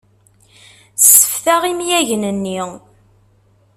[1.03, 2.61] Sseftaɣ imyagen-nni.